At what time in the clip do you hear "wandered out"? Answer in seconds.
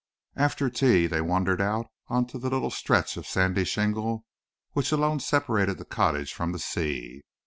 1.21-1.85